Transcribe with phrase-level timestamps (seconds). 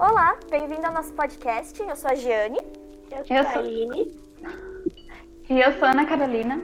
[0.00, 1.82] Olá, bem-vindo ao nosso podcast.
[1.82, 2.60] Eu sou a Giane.
[3.10, 4.16] Eu sou a Aline.
[5.50, 6.62] E eu sou a Ana Carolina.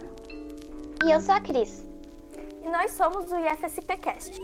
[1.05, 1.85] E eu sou a Cris.
[2.65, 4.41] E nós somos o IFSPcast.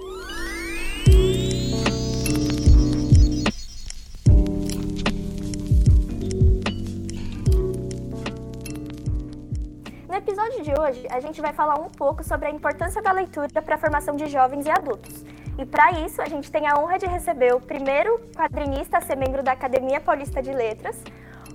[10.08, 13.62] No episódio de hoje, a gente vai falar um pouco sobre a importância da leitura
[13.62, 15.24] para a formação de jovens e adultos.
[15.60, 19.14] E para isso, a gente tem a honra de receber o primeiro quadrinista a ser
[19.14, 20.96] membro da Academia Paulista de Letras,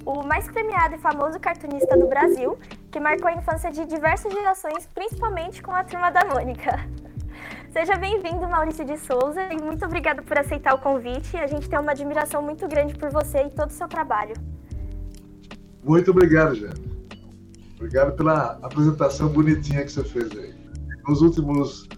[0.05, 2.55] o mais premiado e famoso cartunista do Brasil,
[2.91, 6.87] que marcou a infância de diversas gerações, principalmente com a Turma da Mônica.
[7.73, 11.35] Seja bem-vindo, Maurício de Souza, e muito obrigado por aceitar o convite.
[11.37, 14.35] A gente tem uma admiração muito grande por você e todo o seu trabalho.
[15.83, 17.09] Muito obrigado, Jane.
[17.77, 20.53] Obrigado pela apresentação bonitinha que você fez aí.
[21.07, 21.89] Nos últimos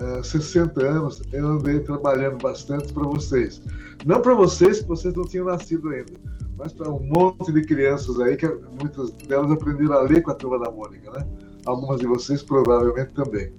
[0.00, 3.62] uh, eh, 60 anos, eu andei trabalhando bastante para vocês.
[4.04, 6.12] Não para vocês, que vocês não tinham nascido ainda,
[6.56, 8.46] mas para um monte de crianças aí, que
[8.80, 11.26] muitas delas aprenderam a ler com a turma da Mônica, né?
[11.66, 13.52] Algumas de vocês provavelmente também.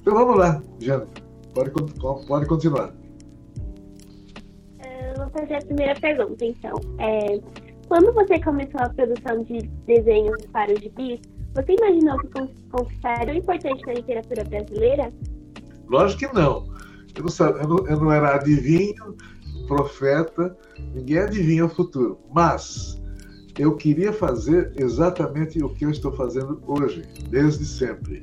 [0.00, 1.06] Então vamos lá, Jane,
[1.54, 1.70] pode,
[2.26, 2.94] pode continuar.
[4.82, 6.74] Eu vou fazer a primeira pergunta, então.
[6.98, 7.40] É,
[7.88, 11.20] quando você começou a produção de desenhos para os gibis,
[11.54, 12.28] você imaginou que
[12.70, 15.12] conquistaria o importante na literatura brasileira?
[15.90, 16.70] Lógico que não.
[17.16, 19.16] Eu não, eu não, eu não era adivinho,
[19.66, 20.56] profeta,
[20.94, 22.20] ninguém adivinha o futuro.
[22.32, 23.02] Mas
[23.58, 28.22] eu queria fazer exatamente o que eu estou fazendo hoje, desde sempre.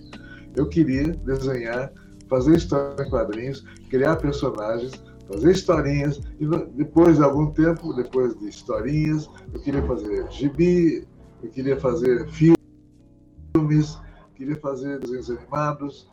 [0.55, 1.91] Eu queria desenhar,
[2.29, 4.93] fazer história em quadrinhos, criar personagens,
[5.29, 11.05] fazer historinhas, e depois de algum tempo, depois de historinhas, eu queria fazer gibi,
[11.43, 13.99] eu queria fazer filmes,
[14.35, 16.07] queria fazer desenhos animados,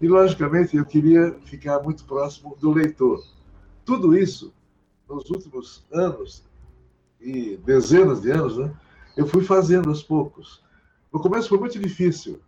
[0.00, 3.22] e logicamente eu queria ficar muito próximo do leitor.
[3.84, 4.52] Tudo isso,
[5.08, 6.44] nos últimos anos,
[7.20, 8.74] e dezenas de anos, né,
[9.16, 10.62] eu fui fazendo aos poucos.
[11.12, 12.40] No começo foi muito difícil,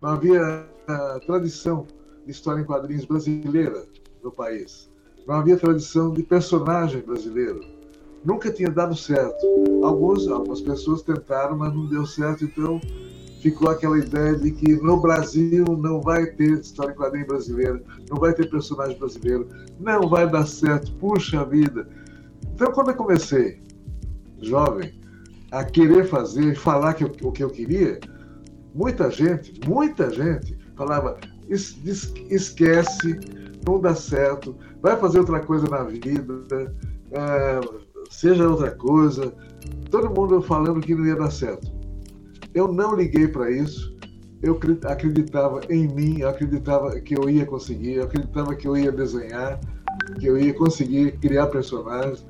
[0.00, 0.68] não havia
[1.26, 1.86] tradição
[2.24, 3.86] de história em quadrinhos brasileira
[4.22, 4.88] no país
[5.28, 7.60] não havia tradição de personagem brasileiro.
[8.24, 9.46] Nunca tinha dado certo.
[9.84, 12.80] Alguns, algumas pessoas tentaram, mas não deu certo, então
[13.40, 18.18] ficou aquela ideia de que no Brasil não vai ter história em quadrinho brasileira, não
[18.18, 21.88] vai ter personagem brasileiro, não vai dar certo, puxa vida.
[22.54, 23.60] Então, quando eu comecei,
[24.40, 24.92] jovem,
[25.50, 27.98] a querer fazer, falar que o que eu queria,
[28.74, 33.18] muita gente, muita gente falava: esquece,
[33.66, 36.74] não dá certo, vai fazer outra coisa na vida,
[37.12, 37.60] é,
[38.10, 39.32] seja outra coisa.
[39.90, 41.77] Todo mundo falando que não ia dar certo.
[42.58, 43.96] Eu não liguei para isso.
[44.42, 48.90] Eu acreditava em mim, eu acreditava que eu ia conseguir, eu acreditava que eu ia
[48.90, 49.60] desenhar,
[50.18, 52.26] que eu ia conseguir criar personagens.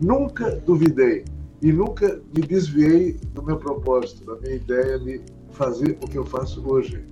[0.00, 1.24] Nunca duvidei
[1.62, 5.20] e nunca me desviei do meu propósito, da minha ideia de
[5.52, 7.04] fazer o que eu faço hoje.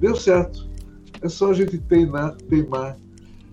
[0.00, 0.68] Deu certo.
[1.22, 2.96] É só a gente treinar, teimar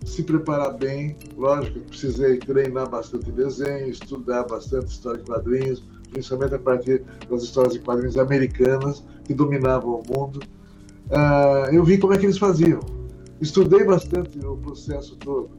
[0.04, 1.16] se preparar bem.
[1.36, 7.74] Lógico precisei treinar bastante desenho, estudar bastante história de quadrinhos, principalmente a partir das histórias
[7.74, 10.40] de quadrinhos americanas que dominavam o mundo.
[11.10, 12.80] Uh, eu vi como é que eles faziam.
[13.40, 15.50] Estudei bastante o processo todo,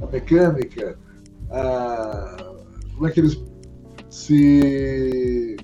[0.00, 0.98] a mecânica,
[1.50, 2.54] a,
[2.94, 3.42] como é que eles
[4.08, 5.56] se,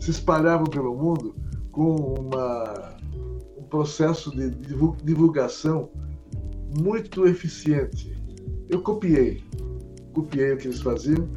[0.00, 1.34] se espalhavam pelo mundo
[1.70, 2.96] com uma,
[3.58, 4.50] um processo de
[5.04, 5.90] divulgação
[6.82, 8.16] muito eficiente.
[8.68, 9.42] Eu copiei,
[10.14, 11.28] copiei o que eles faziam,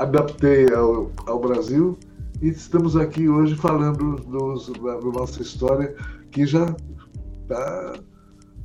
[0.00, 1.98] adaptei ao, ao Brasil
[2.40, 5.94] e estamos aqui hoje falando dos, da, da nossa história
[6.30, 6.74] que já
[7.42, 7.92] está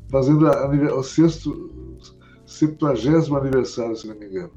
[0.10, 0.66] fazendo a,
[0.96, 2.00] o sexto,
[2.46, 4.52] 70 aniversário, se não me engano.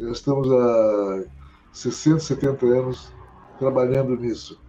[0.00, 1.24] Já estamos há
[1.72, 3.12] 60, 70 anos
[3.60, 4.60] trabalhando nisso.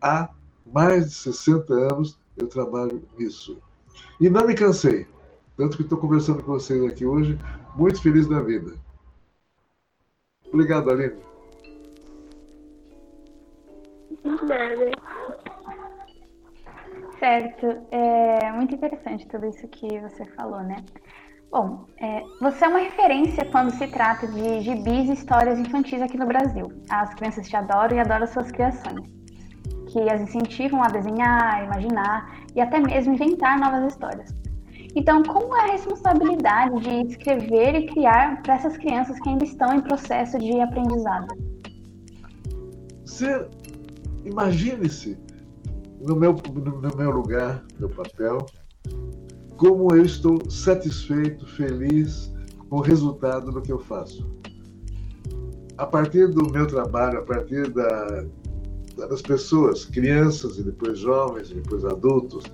[0.00, 0.30] Há
[0.72, 3.58] mais de 60 anos eu trabalho nisso.
[4.18, 5.06] E não me cansei.
[5.54, 7.38] Tanto que estou conversando com vocês aqui hoje,
[7.76, 8.72] muito feliz da vida.
[10.52, 11.14] Obrigado, Aline.
[14.24, 14.90] Nada.
[17.18, 17.66] Certo.
[17.90, 20.76] É muito interessante tudo isso que você falou, né?
[21.50, 26.16] Bom, é, você é uma referência quando se trata de gibis e histórias infantis aqui
[26.16, 26.66] no Brasil.
[26.90, 29.06] As crianças te adoram e adoram suas criações,
[29.92, 34.41] que as incentivam a desenhar, imaginar e até mesmo inventar novas histórias.
[34.94, 39.74] Então, como é a responsabilidade de escrever e criar para essas crianças que ainda estão
[39.74, 41.28] em processo de aprendizado?
[44.24, 45.18] Imagine-se
[46.00, 48.38] no meu, no meu lugar, no meu papel,
[49.56, 52.32] como eu estou satisfeito, feliz
[52.68, 54.28] com o resultado do que eu faço.
[55.78, 58.24] a partir do meu trabalho, a partir da,
[58.96, 62.44] das pessoas, crianças e depois jovens e depois adultos,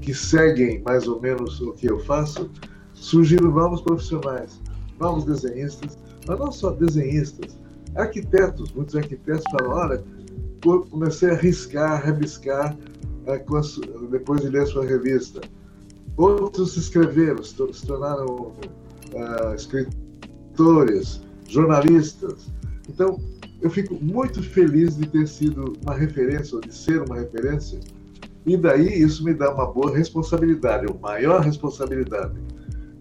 [0.00, 2.50] que seguem mais ou menos o que eu faço,
[2.94, 4.60] surgiram novos profissionais,
[4.98, 7.58] novos desenhistas, mas não só desenhistas,
[7.96, 8.72] arquitetos.
[8.72, 10.04] Muitos arquitetos falam: olha,
[10.90, 12.76] comecei a riscar, rabiscar
[13.26, 13.44] é,
[14.10, 15.40] depois de ler sua revista.
[16.16, 17.54] Outros se escreveram, se
[17.86, 18.52] tornaram
[19.14, 22.50] uh, escritores, jornalistas.
[22.88, 23.18] Então,
[23.60, 27.78] eu fico muito feliz de ter sido uma referência, ou de ser uma referência,
[28.46, 32.34] e daí isso me dá uma boa responsabilidade, uma maior responsabilidade.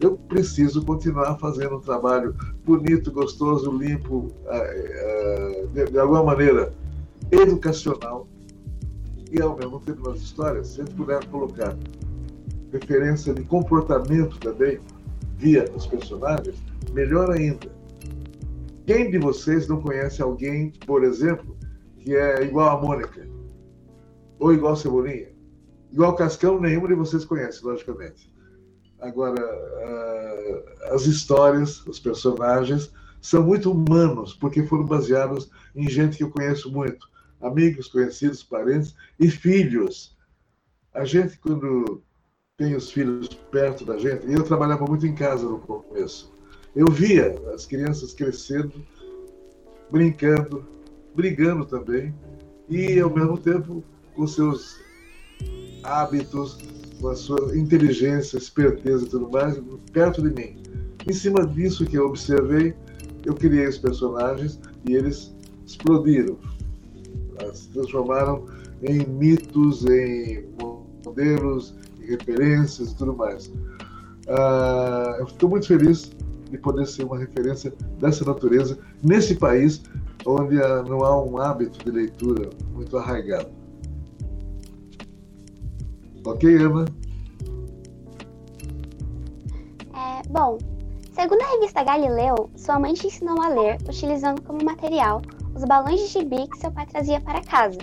[0.01, 2.35] Eu preciso continuar fazendo um trabalho
[2.65, 6.73] bonito, gostoso, limpo, uh, uh, de, alguma maneira
[7.31, 8.27] educacional,
[9.31, 11.77] e ao mesmo tempo nas histórias, se a puder colocar
[12.71, 14.79] referência de comportamento também
[15.37, 16.55] via os personagens,
[16.93, 17.78] melhor ainda.
[18.89, 21.55] Quem de vocês não conhece alguém, por exemplo,
[21.99, 23.29] que é igual a Mônica?
[24.39, 25.31] Ou igual a Cebolinha?
[25.91, 28.33] Igual Cascão, nenhum de vocês conhece, logicamente.
[28.99, 32.91] Agora, uh, as histórias, os personagens,
[33.21, 37.07] são muito humanos, porque foram baseados em gente que eu conheço muito
[37.39, 40.17] amigos, conhecidos, parentes e filhos.
[40.95, 42.01] A gente, quando
[42.57, 46.38] tem os filhos perto da gente, e eu trabalhava muito em casa no começo,
[46.75, 48.73] eu via as crianças crescendo,
[49.91, 50.65] brincando,
[51.15, 52.13] brigando também,
[52.69, 53.83] e ao mesmo tempo
[54.15, 54.79] com seus
[55.83, 56.57] hábitos,
[56.99, 59.59] com a sua inteligência, esperteza e tudo mais,
[59.91, 60.57] perto de mim.
[61.07, 62.75] Em cima disso que eu observei,
[63.25, 66.37] eu criei os personagens e eles explodiram,
[67.53, 68.45] se transformaram
[68.83, 70.45] em mitos, em
[71.05, 73.47] modelos, em referências e tudo mais.
[74.27, 76.11] Uh, eu estou muito feliz
[76.49, 79.83] de poder ser uma referência dessa natureza nesse país
[80.25, 80.55] onde
[80.87, 83.49] não há um hábito de leitura muito arraigado.
[86.25, 86.85] Ok, Ana?
[89.95, 90.57] É, bom,
[91.13, 95.21] segundo a revista Galileu, sua mãe te ensinou a ler utilizando como material
[95.55, 97.79] os balões de gibi que seu pai trazia para casa.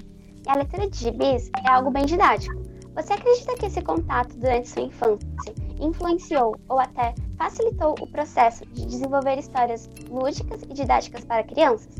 [0.46, 2.54] E a leitura de gibis é algo bem didático.
[2.94, 8.86] Você acredita que esse contato durante sua infância influenciou ou até facilitou o processo de
[8.86, 11.96] desenvolver histórias lúdicas e didáticas para crianças?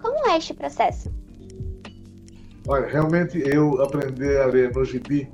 [0.00, 1.10] Como é este processo?
[2.66, 5.30] Olha, realmente eu aprendi a ler no gibi,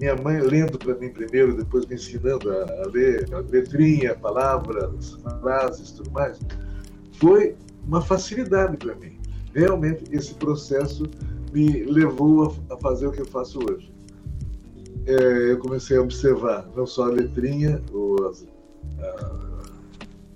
[0.00, 5.92] minha mãe lendo para mim primeiro, depois me ensinando a, ler a letrinha, palavras, frases,
[5.92, 6.38] tudo mais,
[7.12, 7.56] foi
[7.86, 9.20] uma facilidade para mim
[9.54, 11.04] realmente esse processo
[11.52, 13.92] me levou a, fazer o que eu faço hoje.
[15.06, 18.32] É, eu comecei a observar não só a letrinha, ou a,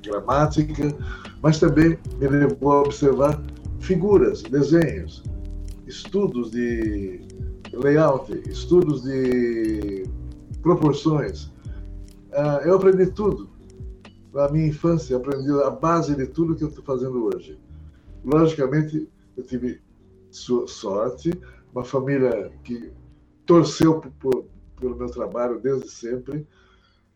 [0.02, 0.94] gramática,
[1.42, 3.42] mas também me levou a observar
[3.80, 5.22] figuras, desenhos,
[5.86, 7.20] estudos de
[7.72, 10.04] layout, estudos de
[10.62, 11.52] proporções.
[12.32, 13.48] Ah, eu aprendi tudo.
[14.32, 17.58] Na minha infância, aprendi a base de tudo que eu estou fazendo hoje.
[18.24, 19.80] Logicamente, eu tive
[20.30, 21.30] sorte,
[21.72, 22.90] uma família que
[23.46, 24.46] torceu por,
[24.84, 26.46] pelo meu trabalho desde sempre,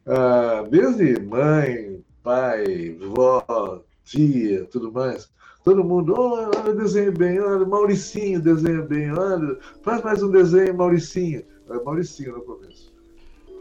[0.06, 5.30] ah, desde mãe, pai, vó, tia, tudo mais.
[5.62, 10.75] Todo mundo, oh, olha, desenho bem, olha, Mauricinho desenha bem, olha, faz mais um desenho,
[10.75, 11.44] Mauricinho.
[11.68, 12.90] Era Mauricinho no começo.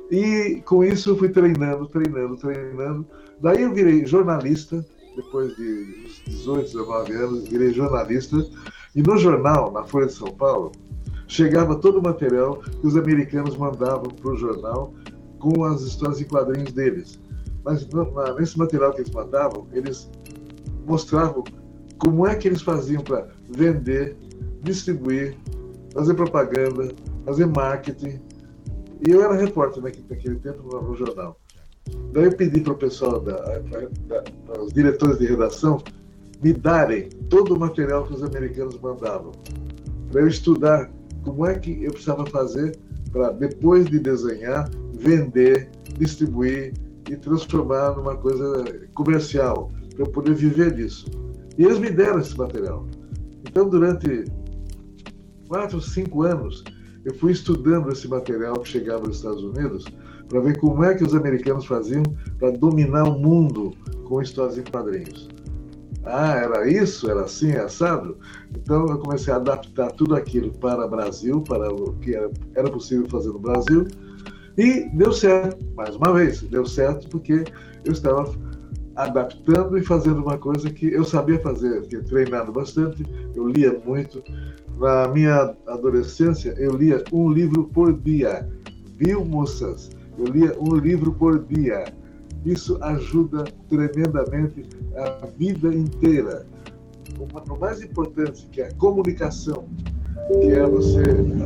[0.10, 3.06] E com isso eu fui treinando, treinando, treinando.
[3.42, 4.86] Daí eu virei jornalista,
[5.18, 8.38] depois de 18, 19 anos, virei jornalista.
[8.96, 10.72] E no jornal, na Folha de São Paulo,
[11.28, 14.94] chegava todo o material que os americanos mandavam para o jornal
[15.40, 17.20] com as histórias em quadrinhos deles.
[17.64, 17.88] Mas
[18.40, 20.10] nesse material que eles mandavam, eles
[20.86, 21.44] mostravam
[22.00, 24.16] como é que eles faziam para vender,
[24.64, 25.36] distribuir,
[25.94, 26.90] fazer propaganda,
[27.26, 28.22] fazer marketing.
[29.06, 31.38] E eu era repórter naquele tempo no jornal.
[32.14, 35.82] Daí eu pedi para o pessoal, da, da, da, os diretores de redação,
[36.42, 39.32] me darem todo o material que os americanos mandavam,
[40.12, 40.90] para eu estudar
[41.28, 42.78] como é que eu precisava fazer
[43.12, 46.74] para, depois de desenhar, vender, distribuir
[47.10, 51.06] e transformar numa coisa comercial, para eu poder viver disso.
[51.58, 52.86] E eles me deram esse material.
[53.46, 54.26] Então, durante
[55.50, 56.64] quatro, cinco anos,
[57.04, 59.86] eu fui estudando esse material que chegava dos Estados Unidos
[60.30, 62.04] para ver como é que os americanos faziam
[62.40, 63.74] para dominar o mundo
[64.06, 65.28] com histórias em quadrinhos.
[66.10, 67.10] Ah, era isso?
[67.10, 68.18] Era assim, assado?
[68.56, 72.16] Então eu comecei a adaptar tudo aquilo para o Brasil, para o que
[72.56, 73.86] era, possível fazer no Brasil,
[74.58, 77.44] e deu certo, mais uma vez, deu certo porque
[77.86, 78.34] eu estava
[78.96, 83.04] adaptando e fazendo uma coisa que eu sabia fazer, tinha treinado bastante,
[83.36, 84.24] eu lia muito.
[84.80, 88.48] Na minha adolescência, eu lia um livro por dia.
[88.96, 89.90] Viu, moças?
[90.18, 91.86] Eu lia um livro por dia.
[92.46, 94.66] Isso ajuda tremendamente
[94.96, 96.46] a vida inteira.
[97.20, 99.68] O mais importante, que é a comunicação,
[100.42, 101.04] que é você,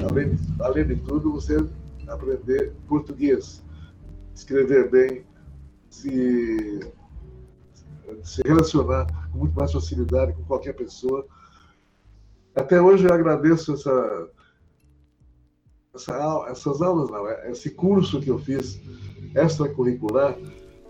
[0.10, 1.64] além, além de tudo, você
[2.08, 3.64] aprender português,
[4.34, 5.24] escrever bem,
[5.90, 6.80] se,
[8.24, 11.26] se relacionar com muito mais facilidade com qualquer pessoa.
[12.56, 14.30] Até hoje eu agradeço essa,
[15.94, 18.82] essa, essas aulas, não, é, esse curso que eu fiz
[19.36, 20.36] extracurricular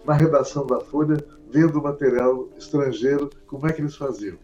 [0.05, 1.17] na redação da Folha,
[1.51, 4.37] vendo material estrangeiro, como é que eles faziam.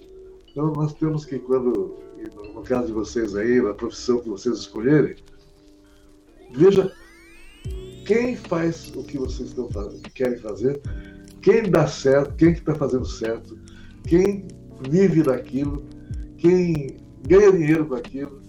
[0.50, 1.96] Então, nós temos que, quando,
[2.54, 5.16] no caso de vocês aí, na profissão que vocês escolherem,
[6.52, 6.92] veja
[8.06, 10.82] quem faz o que vocês estão fazendo, querem fazer,
[11.42, 13.58] quem dá certo, quem que está fazendo certo,
[14.04, 14.48] quem
[14.90, 15.84] vive daquilo,
[16.38, 16.98] quem
[17.28, 18.42] ganha dinheiro com aquilo,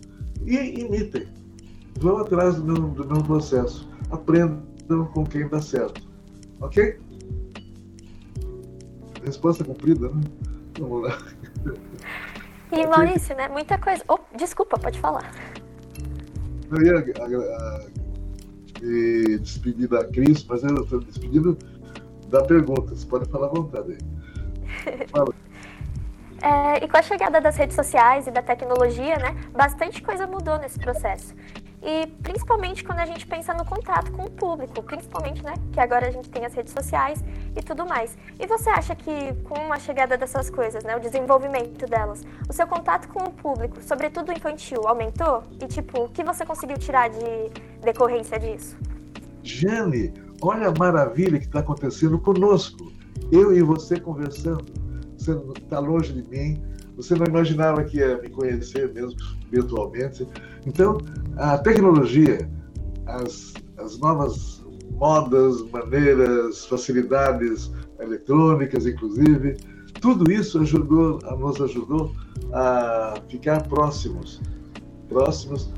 [0.46, 1.26] e imitem.
[2.00, 3.88] Vão atrás do meu, do meu processo.
[4.10, 6.08] Aprendam com quem dá certo.
[6.60, 6.98] Ok?
[9.24, 10.20] Resposta cumprida, né?
[10.78, 11.18] Vamos lá.
[12.72, 13.48] E Maurício, né?
[13.48, 14.02] Muita coisa.
[14.08, 15.32] Oh, desculpa, pode falar.
[16.70, 17.04] Eu ia
[18.80, 21.56] me despedir da Cris, mas eu estou despedindo
[22.28, 22.94] da pergunta.
[22.94, 25.06] Você pode falar à vontade aí.
[25.08, 25.34] Fala.
[26.40, 30.56] É, e com a chegada das redes sociais e da tecnologia, né, bastante coisa mudou
[30.58, 31.34] nesse processo.
[31.88, 36.08] E principalmente quando a gente pensa no contato com o público, principalmente, né, que agora
[36.08, 37.24] a gente tem as redes sociais
[37.56, 38.14] e tudo mais.
[38.38, 42.66] E você acha que com a chegada dessas coisas, né, o desenvolvimento delas, o seu
[42.66, 45.42] contato com o público, sobretudo infantil, aumentou?
[45.62, 48.76] E tipo, o que você conseguiu tirar de decorrência disso?
[49.42, 52.92] Jane, olha a maravilha que está acontecendo conosco.
[53.32, 54.66] Eu e você conversando.
[55.16, 56.62] Você está longe de mim,
[56.98, 59.16] você não imaginava que ia me conhecer mesmo
[59.52, 60.26] virtualmente.
[60.66, 60.98] Então,
[61.36, 62.50] a tecnologia,
[63.06, 69.56] as, as novas modas, maneiras, facilidades eletrônicas, inclusive,
[70.00, 72.12] tudo isso ajudou, nos ajudou
[72.52, 74.40] a ficar próximos,
[75.08, 75.72] próximos,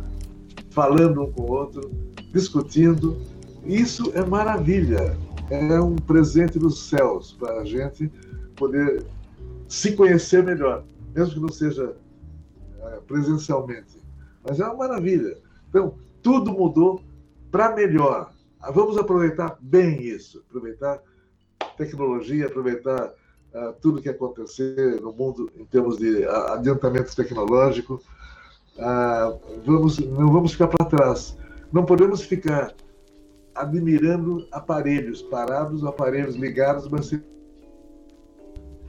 [0.71, 1.91] falando um com o outro,
[2.33, 3.19] discutindo.
[3.67, 5.19] Isso é maravilha,
[5.51, 8.11] é um presente dos céus para a gente
[8.57, 9.05] poder
[9.69, 10.83] se conhecer melhor
[11.15, 11.97] mesmo que não seja
[12.83, 14.01] é, presencialmente.
[14.43, 15.37] Mas é uma maravilha.
[15.69, 17.03] Então, tudo mudou
[17.51, 18.33] para melhor.
[18.73, 21.03] Vamos aproveitar bem isso, aproveitar
[21.77, 23.13] tecnologia, aproveitar
[23.55, 28.03] uh, tudo que acontecer no mundo em termos de uh, adiantamento tecnológico.
[28.77, 31.37] Uh, vamos, não vamos ficar para trás.
[31.73, 32.75] Não podemos ficar
[33.55, 37.11] admirando aparelhos parados, aparelhos ligados, mas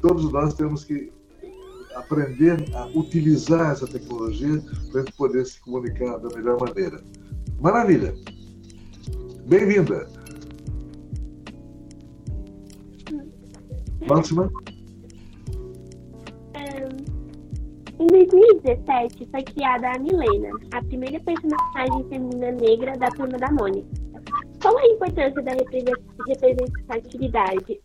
[0.01, 1.11] todos nós temos que
[1.95, 7.01] aprender a utilizar essa tecnologia para a gente poder se comunicar da melhor maneira.
[7.59, 8.13] Maravilha!
[9.45, 10.07] Bem-vinda!
[14.07, 14.51] Máxima?
[17.99, 23.87] Em 2017 foi criada a Milena, a primeira personagem feminina negra da turma da Mônica.
[24.59, 27.79] Qual a importância da representatividade,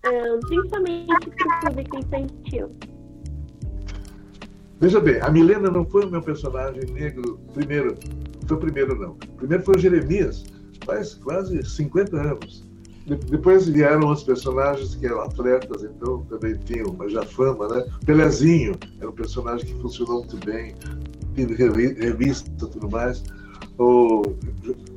[0.49, 2.71] principalmente para o público infantil?
[4.79, 7.97] Veja bem, a Milena não foi o meu personagem negro primeiro.
[8.41, 9.15] Não foi o primeiro, não.
[9.37, 10.45] Primeiro foi o Jeremias,
[10.85, 12.65] faz quase 50 anos.
[13.07, 17.87] depois vieram outros personagens que eram atletas, então também tinham uma já fama, né?
[18.05, 20.75] Pelezinho era um personagem que funcionou muito bem,
[21.35, 23.25] teve revista e tudo mais.
[23.79, 24.23] O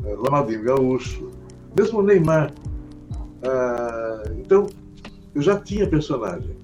[0.06, 1.30] eh, Ronaldinho Gaúcho,
[1.78, 2.54] mesmo o Neymar.
[3.44, 4.68] Ah, então,
[5.34, 6.58] eu já tinha personagem.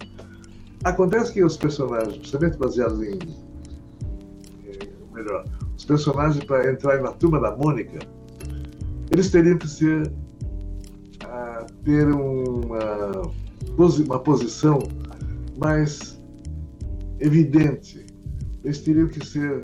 [0.86, 3.18] Acontece que os personagens, principalmente baseados em.
[5.12, 5.44] melhor,
[5.76, 7.98] os personagens para entrar na turma da Mônica,
[9.10, 10.08] eles teriam que ser.
[11.24, 13.24] Uh, ter uma,
[14.06, 14.78] uma posição
[15.58, 16.22] mais
[17.20, 18.06] evidente.
[18.64, 19.64] Eles teriam que ser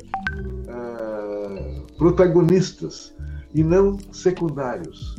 [0.67, 3.13] uh, protagonistas
[3.53, 5.15] e não secundários.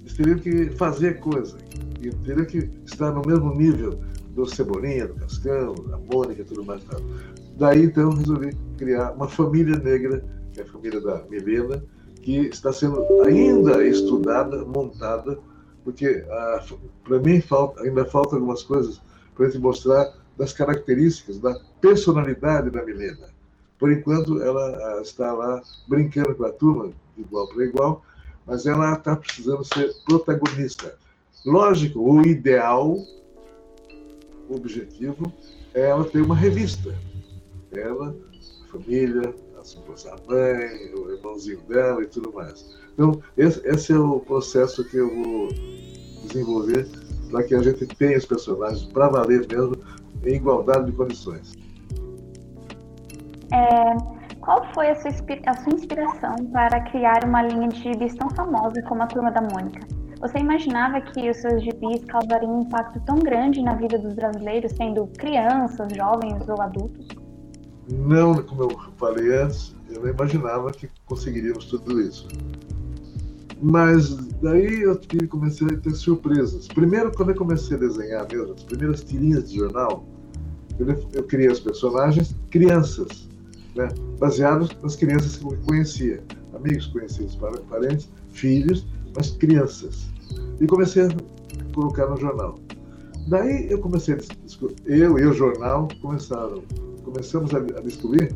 [0.00, 1.58] Eles teriam que fazer coisa,
[2.00, 4.00] e teriam que estar no mesmo nível
[4.36, 6.84] do Cebolinha, do Cascão, da Mônica e tudo mais.
[6.84, 7.00] Tal.
[7.56, 11.82] Daí, então, resolvi criar uma família negra, que é a família da Milena,
[12.20, 15.38] que está sendo ainda estudada, montada,
[15.82, 16.64] porque ah,
[17.02, 19.00] para mim falta, ainda falta algumas coisas
[19.34, 23.28] para gente mostrar das características, da personalidade da Milena.
[23.78, 28.02] Por enquanto, ela ah, está lá brincando com a turma, igual para igual,
[28.46, 30.94] mas ela está precisando ser protagonista.
[31.44, 32.98] Lógico, o ideal
[34.54, 35.32] objetivo
[35.74, 36.94] é ela ter uma revista.
[37.72, 38.14] Ela,
[38.64, 42.76] a família, a mãe, o irmãozinho dela e tudo mais.
[42.92, 45.48] Então, esse, esse é o processo que eu vou
[46.26, 46.88] desenvolver
[47.30, 49.76] para que a gente tenha os personagens para valer mesmo
[50.24, 51.52] em igualdade de condições.
[53.52, 53.96] É,
[54.40, 55.10] qual foi a sua,
[55.46, 59.40] a sua inspiração para criar uma linha de gibis tão famosa como a Turma da
[59.40, 59.86] Mônica?
[60.20, 64.72] Você imaginava que os seus gibis causariam um impacto tão grande na vida dos brasileiros,
[64.72, 67.06] sendo crianças, jovens ou adultos?
[67.88, 72.26] Não, como eu falei antes, eu não imaginava que conseguiríamos tudo isso.
[73.60, 76.66] Mas daí eu comecei a ter surpresas.
[76.68, 80.04] Primeiro, quando eu comecei a desenhar mesmo, as primeiras tirinhas de jornal,
[80.78, 83.28] eu, eu criei os personagens crianças,
[83.74, 83.88] né?
[84.18, 86.22] baseados nas crianças que eu conhecia.
[86.54, 90.06] Amigos conhecidos, parentes, filhos, mas crianças.
[90.60, 91.08] E comecei a
[91.74, 92.58] colocar no jornal.
[93.28, 94.18] Daí eu comecei a
[94.84, 96.62] eu e o jornal começaram,
[97.04, 98.34] começamos a, a descobrir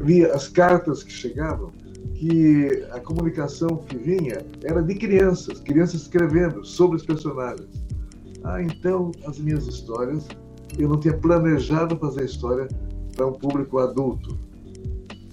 [0.00, 1.72] via as cartas que chegavam
[2.14, 7.68] que a comunicação que vinha era de crianças, crianças escrevendo sobre os personagens.
[8.42, 10.26] Ah, então as minhas histórias,
[10.78, 12.68] eu não tinha planejado fazer história
[13.14, 14.38] para um público adulto.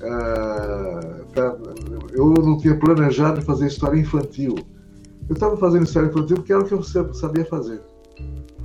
[0.04, 1.00] Ah,
[1.32, 1.58] pra,
[2.14, 4.56] eu não tinha planejado fazer história infantil.
[5.30, 6.84] Eu estava fazendo história infantil porque era o que eu
[7.14, 7.82] sabia fazer.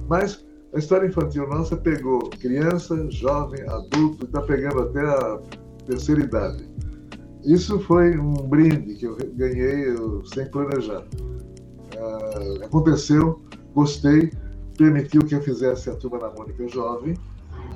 [0.09, 5.41] Mas a história infantil nossa pegou criança, jovem, adulto, está pegando até a
[5.87, 6.69] terceira idade.
[7.45, 11.07] Isso foi um brinde que eu ganhei eu, sem planejar.
[11.97, 13.41] Uh, aconteceu,
[13.75, 14.31] gostei,
[14.77, 17.15] permitiu que eu fizesse a Turma da Mônica jovem,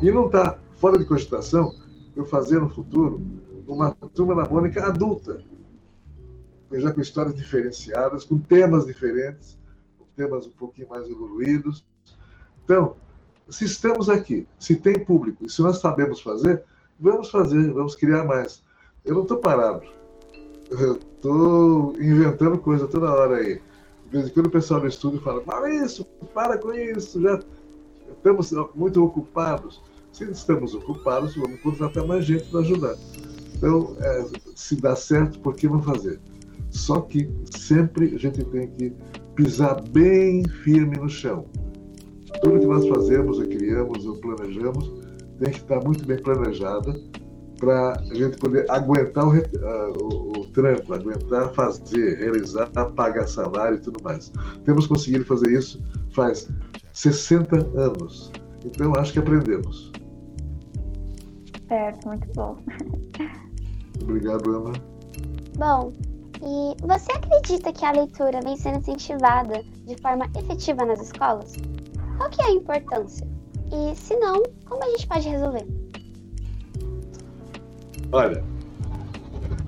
[0.03, 1.73] e não está fora de cogitação
[2.15, 3.23] eu fazer no futuro
[3.67, 5.43] uma Turma da Mônica adulta,
[6.73, 9.59] já com histórias diferenciadas, com temas diferentes,
[9.99, 11.85] com temas um pouquinho mais evoluídos.
[12.65, 12.97] Então,
[13.49, 16.65] se estamos aqui, se tem público, e se nós sabemos fazer,
[16.99, 18.63] vamos fazer, vamos criar mais.
[19.05, 19.87] Eu não estou parado.
[20.71, 23.61] Estou inventando coisa toda hora aí.
[24.07, 27.39] De vez em quando o pessoal do estúdio fala, para isso, para com isso, já
[28.09, 29.83] estamos muito ocupados.
[30.13, 32.97] Se estamos ocupados, vamos contratar mais gente para ajudar.
[33.63, 36.21] Então, é, se dá certo, por que não fazer?
[36.71, 38.93] Só que sempre a gente tem que
[39.37, 41.47] pisar bem firme no chão.
[42.43, 44.93] Tudo que nós fazemos, ou criamos, ou planejamos,
[45.39, 46.93] tem que estar muito bem planejada
[47.61, 54.03] para a gente poder aguentar o, o, o, aguentar fazer, realizar, pagar salário e tudo
[54.03, 54.33] mais.
[54.65, 56.49] Temos conseguido fazer isso faz
[56.93, 58.33] 60 anos.
[58.65, 59.93] Então acho que aprendemos.
[61.69, 62.57] Certo, muito bom.
[64.03, 64.73] Obrigado, Ana.
[65.57, 65.93] Bom,
[66.43, 71.55] e você acredita que a leitura vem sendo incentivada de forma efetiva nas escolas?
[72.17, 73.27] Qual que é a importância?
[73.73, 75.67] E se não, como a gente pode resolver?
[78.11, 78.45] Olha,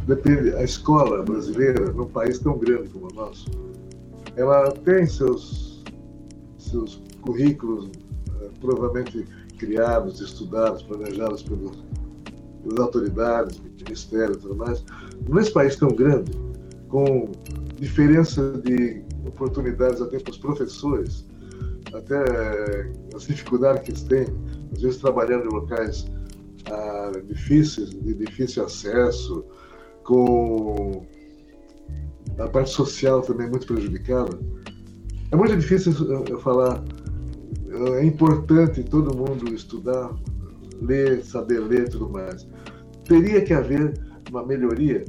[0.07, 0.55] depende.
[0.57, 3.47] A escola brasileira, num país tão grande como o nosso,
[4.37, 5.83] ela tem seus,
[6.59, 7.91] seus currículos
[8.41, 11.83] eh, provavelmente criados, estudados, planejados pelos,
[12.65, 14.85] pelas autoridades, ministério e tudo mais.
[15.29, 16.33] Nesse país tão grande,
[16.89, 17.31] com
[17.77, 21.27] diferença de oportunidades até para os professores,
[21.93, 24.27] até as dificuldades que eles têm,
[24.73, 26.11] às vezes trabalhando em locais
[26.71, 29.45] ah, difíceis, de difícil acesso,
[30.05, 31.07] com
[32.39, 34.39] a parte social também muito prejudicada.
[35.31, 35.93] É muito difícil
[36.29, 36.83] eu falar,
[37.99, 40.11] é importante todo mundo estudar,
[40.81, 42.47] ler, saber ler e tudo mais.
[43.05, 43.95] Teria que haver
[44.31, 45.05] uma melhoria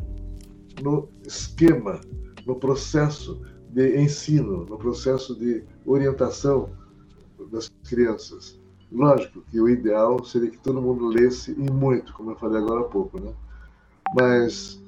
[0.82, 2.02] no esquema,
[2.46, 6.70] no processo de ensino, no processo de orientação
[7.52, 8.60] das crianças.
[8.92, 12.82] Lógico que o ideal seria que todo mundo lesse e muito, como eu falei agora
[12.82, 13.34] há pouco, né?
[14.16, 14.82] Mas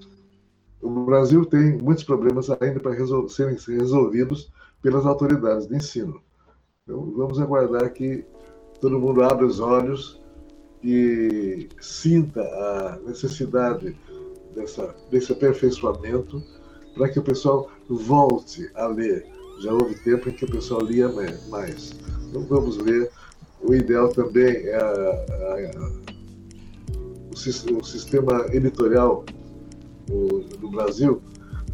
[0.81, 6.21] o Brasil tem muitos problemas ainda para resol serem resolvidos pelas autoridades de ensino.
[6.83, 8.23] Então, vamos aguardar que
[8.79, 10.21] todo mundo abra os olhos
[10.83, 13.97] e sinta a necessidade
[14.55, 16.41] dessa, desse aperfeiçoamento
[16.95, 19.25] para que o pessoal volte a ler.
[19.61, 21.09] Já houve tempo em que o pessoal lia
[21.49, 21.95] mais.
[22.29, 23.09] Então vamos ler
[23.61, 25.89] o ideal também é a, a,
[27.25, 29.25] o, o, sistema editorial
[30.59, 31.21] do Brasil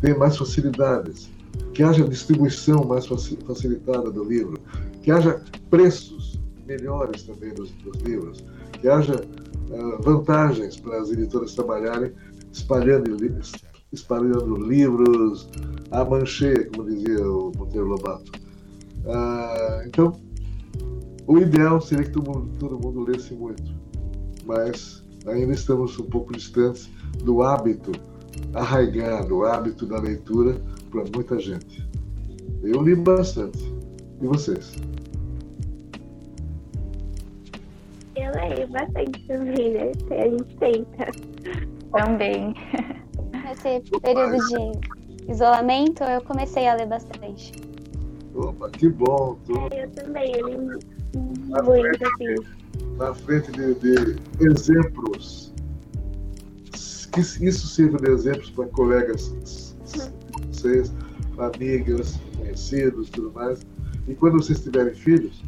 [0.01, 1.29] tem mais facilidades,
[1.73, 4.59] que haja distribuição mais facilitada do livro,
[5.01, 8.43] que haja preços melhores também dos, dos livros,
[8.83, 12.11] que haja uh, vantagens para as editoras trabalharem
[12.51, 13.17] espalhando,
[13.93, 15.49] espalhando livros
[15.89, 18.29] a mancheia, como dizia o Monteiro Lobato.
[19.05, 20.13] Uh, então,
[21.25, 23.63] O ideal seria que todo mundo, todo mundo lesse muito,
[24.45, 26.89] mas ainda estamos um pouco distantes
[27.23, 27.91] do hábito
[28.53, 31.87] arraigado, o hábito da leitura para muita gente.
[32.61, 33.73] Eu li bastante.
[34.21, 34.73] E vocês?
[38.15, 39.91] Eu leio bastante também, né?
[40.12, 41.12] A gente tenta.
[41.91, 42.54] Também.
[43.43, 47.52] Nesse período de isolamento, eu comecei a ler bastante.
[48.36, 49.38] Opa, que bom!
[49.45, 50.86] Tô Eu também, eu li muito,
[51.63, 52.04] frente.
[52.04, 52.95] assim.
[52.97, 55.54] na frente de, de exemplos.
[57.12, 59.36] Que isso sirva de exemplos para colegas
[60.63, 60.93] vocês,
[61.38, 63.62] amigas, conhecidos tudo mais.
[64.08, 65.43] E quando vocês tiverem filhos,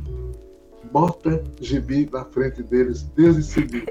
[0.96, 3.84] bota gibi na frente deles desde cedo.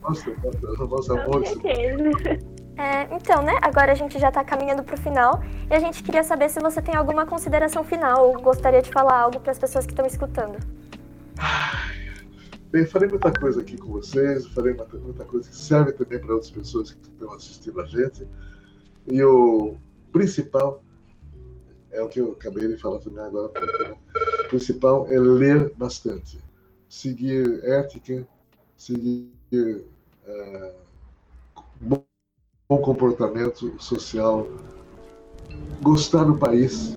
[0.00, 1.24] Nossa, nossa, nossa.
[1.24, 2.38] Com certeza.
[2.78, 3.58] É, então, né?
[3.60, 6.60] Agora a gente já está caminhando para o final e a gente queria saber se
[6.60, 10.06] você tem alguma consideração final ou gostaria de falar algo para as pessoas que estão
[10.06, 10.56] escutando.
[12.70, 16.32] Bem, falei muita coisa aqui com vocês, falei muita, muita coisa que serve também para
[16.32, 18.26] outras pessoas que estão assistindo a gente.
[19.08, 19.74] E o
[20.12, 20.80] principal
[21.90, 23.52] é o que eu acabei de falar também agora.
[23.52, 23.96] né?
[24.44, 26.42] O principal é ler bastante,
[26.92, 28.28] seguir ética,
[28.76, 30.74] seguir eh,
[31.80, 32.04] bom
[32.68, 34.46] bom comportamento social,
[35.82, 36.96] gostar do país.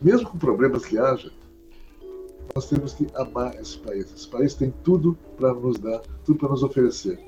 [0.00, 1.32] Mesmo com problemas que haja,
[2.54, 4.12] nós temos que amar esse país.
[4.12, 7.18] Esse país tem tudo para nos dar, tudo para nos oferecer.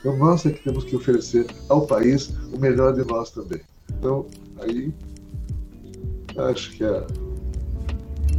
[0.00, 3.60] Então nós é que temos que oferecer ao país o melhor de nós também.
[3.98, 4.26] Então,
[4.58, 4.92] aí,
[6.36, 7.06] acho que a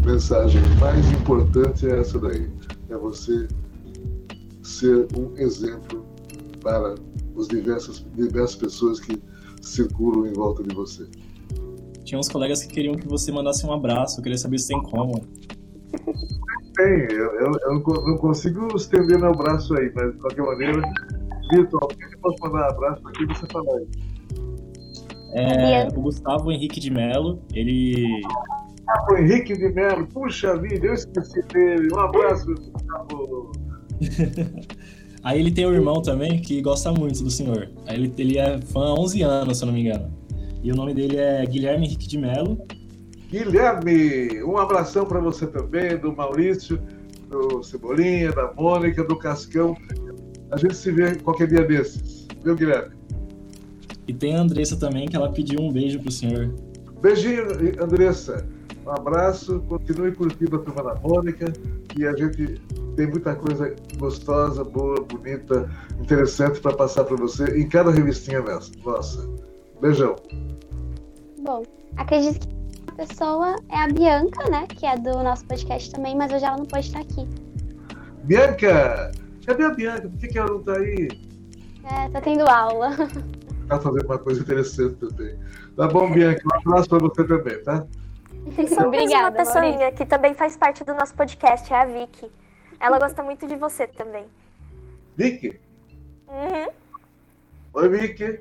[0.05, 2.49] mensagem mais importante é essa daí.
[2.89, 3.47] É você
[4.63, 6.05] ser um exemplo
[6.61, 6.95] para
[7.37, 9.21] as diversas, diversas pessoas que
[9.61, 11.07] circulam em volta de você.
[12.03, 14.81] Tinha uns colegas que queriam que você mandasse um abraço, eu queria saber se tem
[14.83, 15.13] como.
[16.75, 20.43] Tem, eu, eu, eu não co- não consigo estender meu braço aí, mas de qualquer
[20.43, 20.81] maneira,
[21.51, 23.87] virtualmente eu posso mandar um abraço aqui e você falar aí.
[25.33, 28.21] É, o Gustavo Henrique de Mello, ele
[29.09, 31.87] O Henrique de Mello, puxa vida, eu esqueci dele.
[31.93, 33.51] Um abraço, Gustavo.
[35.23, 37.69] Aí ele tem um irmão também que gosta muito do senhor.
[37.85, 40.11] Aí ele, ele é fã há 11 anos, se eu não me engano.
[40.63, 42.57] E o nome dele é Guilherme Henrique de Mello.
[43.29, 46.81] Guilherme, um abração para você também, do Maurício,
[47.29, 49.75] do Cebolinha, da Mônica, do Cascão.
[50.51, 52.27] A gente se vê qualquer dia desses.
[52.43, 52.95] Viu, Guilherme?
[54.07, 56.53] E tem a Andressa também, que ela pediu um beijo pro senhor.
[57.01, 57.45] Beijinho,
[57.81, 58.45] Andressa.
[58.85, 61.53] Um abraço, continue curtindo a turma da Mônica
[61.95, 62.59] e a gente
[62.95, 68.71] tem muita coisa gostosa, boa, bonita, interessante para passar para você em cada revistinha nessa.
[68.83, 69.29] Nossa.
[69.79, 70.15] Beijão.
[71.43, 71.63] Bom,
[71.97, 72.55] acredito que
[72.91, 74.67] a pessoa é a Bianca, né?
[74.67, 77.27] Que é do nosso podcast também, mas hoje ela não pode estar aqui.
[78.23, 79.11] Bianca!
[79.45, 80.09] Cadê a Bianca?
[80.09, 81.07] Por que, que ela não está aí?
[81.83, 82.95] É, tá tendo aula.
[83.67, 85.35] Tá fazendo uma coisa interessante também.
[85.77, 86.41] Tá bom, Bianca?
[86.45, 87.87] Um abraço para você também, tá?
[88.31, 92.31] Só mais uma Obrigada, pessoinha que também faz parte do nosso podcast, é a Vicky.
[92.79, 94.25] Ela gosta muito de você também.
[95.15, 95.59] Vicky?
[96.27, 96.67] Uhum.
[97.73, 98.39] Oi, Vicky.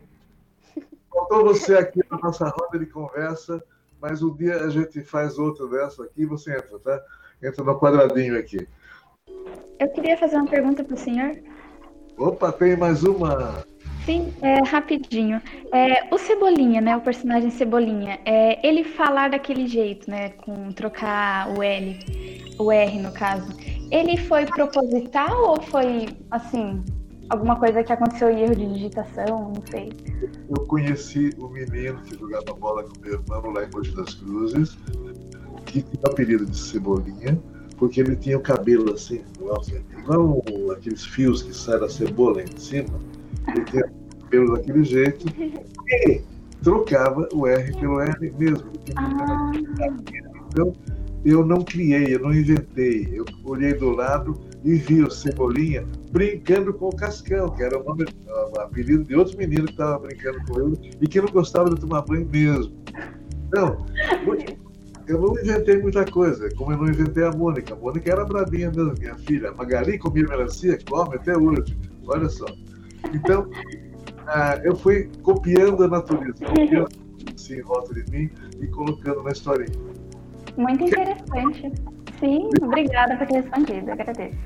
[1.13, 3.63] Faltou você aqui na nossa roda de conversa,
[4.01, 7.03] mas um dia a gente faz outra dessa aqui e você entra, tá?
[7.43, 8.67] Entra no quadradinho aqui.
[9.79, 11.37] Eu queria fazer uma pergunta para o senhor.
[12.17, 13.65] Opa, tem mais uma.
[14.05, 15.41] Sim, é, rapidinho.
[15.73, 16.97] É, o Cebolinha, né?
[16.97, 20.31] O personagem Cebolinha, é, ele falar daquele jeito, né?
[20.31, 21.99] Com trocar o L,
[22.59, 23.49] o R no caso.
[23.91, 26.83] Ele foi proposital ou foi assim
[27.31, 29.53] alguma coisa que aconteceu em erro de digitação?
[29.55, 29.93] Não sei.
[30.49, 34.77] Eu conheci o menino que jogava bola com meu irmão lá em Mogi das Cruzes,
[35.65, 37.41] que tinha o apelido de Cebolinha,
[37.79, 43.01] porque ele tinha o cabelo assim, igual aqueles fios que saem da cebola em cima.
[43.55, 45.27] Ele tinha o cabelo daquele jeito
[45.89, 46.21] e
[46.63, 48.71] trocava o R pelo R mesmo.
[48.97, 49.53] Ah,
[50.49, 50.73] Então,
[51.25, 53.09] eu não criei, eu não inventei.
[53.13, 57.85] Eu olhei do lado e vi o Cebolinha brincando com o Cascão, que era o,
[57.85, 61.71] nome, o apelido de outro menino que estava brincando com ele e que não gostava
[61.71, 62.73] de tomar banho mesmo.
[63.53, 63.85] Não,
[65.07, 67.75] eu não inventei muita coisa, como eu não inventei a Mônica.
[67.75, 69.51] A Mônica era brabinha mesmo, minha filha.
[69.51, 71.77] A Magali comia melancia, come até hoje.
[72.07, 72.47] Olha só.
[73.13, 73.49] Então,
[74.27, 76.89] ah, eu fui copiando a natureza, copiando
[77.35, 79.73] assim, em volta de mim e colocando na historinha.
[80.57, 81.73] muito interessante.
[82.21, 83.93] Sim, obrigada por ter respondido.
[83.93, 84.37] Agradeço.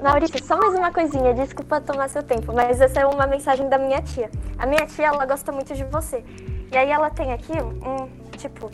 [0.00, 3.76] Maurício, só mais uma coisinha, desculpa tomar seu tempo, mas essa é uma mensagem da
[3.76, 4.30] minha tia.
[4.56, 6.22] A minha tia, ela gosta muito de você.
[6.70, 8.70] E aí ela tem aqui um, tipo,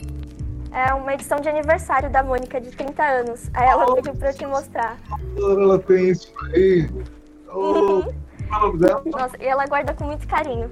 [0.71, 3.51] É uma edição de aniversário da Mônica de 30 anos.
[3.55, 4.99] Aí ela pediu pra eu te mostrar.
[5.37, 6.89] Ela tem isso aí.
[7.49, 8.15] Oh, qual
[8.53, 9.03] é o nome dela?
[9.07, 10.71] Nossa, e ela guarda com muito carinho.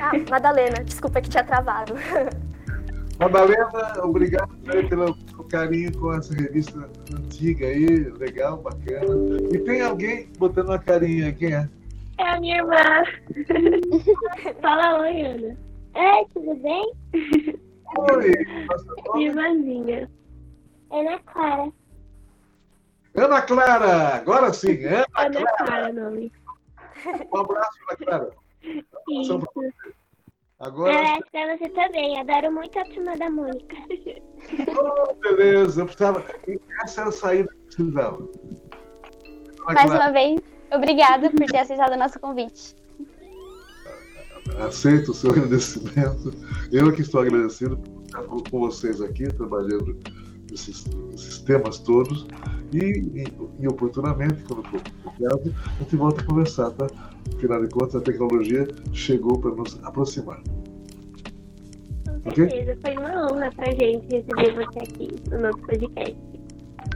[0.00, 1.94] Ah, Madalena, desculpa que tinha travado.
[3.18, 7.86] Madalena, obrigado aí pelo pelo carinho com essa revista antiga aí,
[8.18, 9.06] legal, bacana.
[9.52, 11.68] E tem alguém botando uma carinha, quem é?
[12.18, 12.76] É a minha irmã.
[14.60, 15.56] Fala oi, Ana.
[15.94, 16.92] Oi, tudo bem?
[17.96, 18.32] Oi,
[18.68, 20.10] nossa, Minha irmãzinha.
[20.90, 21.72] Ana Clara.
[23.16, 25.56] Ana Clara, agora sim, Ana Ana Clara.
[25.66, 26.32] Clara, nome.
[27.32, 28.30] Um abraço, Ana Clara.
[29.08, 29.40] Isso.
[30.60, 32.20] Agora, É, pra você também.
[32.20, 33.76] Adoro muito a turma da Mônica.
[34.78, 36.24] oh, beleza, eu precisava.
[36.84, 38.16] Essa era a saída que eu precisava.
[38.16, 42.76] Ana Mais Clara, uma vez, obrigada por ter aceitado o nosso convite.
[44.58, 46.30] aceito o seu agradecimento.
[46.70, 49.98] Eu que estou agradecido por estar com com vocês aqui, trabalhando
[50.52, 52.26] esses, esses temas todos.
[52.72, 53.24] E, e,
[53.58, 56.86] e oportunamente, quando for o caso, a gente volta a conversar, tá?
[57.36, 60.42] Afinal de contas, a tecnologia chegou para nos aproximar.
[62.24, 62.78] Com certeza.
[62.82, 66.16] Foi uma honra pra gente receber você aqui no nosso podcast.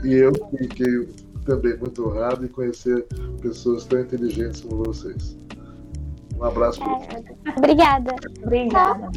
[0.03, 1.07] E eu fiquei
[1.45, 3.05] também muito honrado em conhecer
[3.41, 5.37] pessoas tão inteligentes como vocês.
[6.37, 7.23] Um abraço vocês.
[7.57, 8.15] Obrigada.
[8.43, 9.09] Obrigada.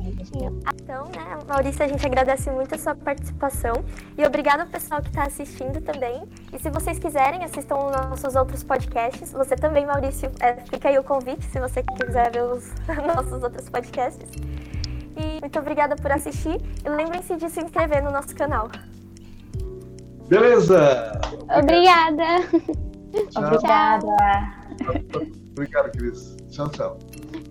[0.75, 3.85] Então, né, Maurício, a gente agradece muito a sua participação
[4.17, 6.23] e obrigado ao pessoal que está assistindo também.
[6.53, 9.33] E se vocês quiserem, assistam os nossos outros podcasts.
[9.33, 12.73] Você também, Maurício, é, fica aí o convite se você quiser ver os
[13.15, 14.31] nossos outros podcasts.
[15.17, 18.71] E muito obrigada por assistir e lembrem-se de se inscrever no nosso canal.
[20.29, 21.21] Beleza!
[21.59, 22.43] Obrigada.
[23.31, 23.45] Tchau.
[23.45, 24.17] Obrigada.
[25.53, 26.37] Obrigado, Cris.
[26.51, 26.99] Tchau, tchau.